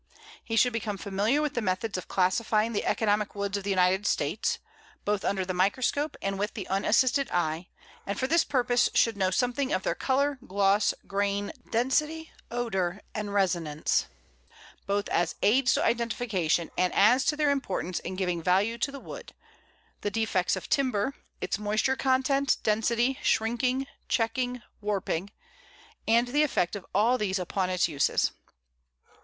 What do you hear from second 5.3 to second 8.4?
the microscope and with the unassisted eye, and for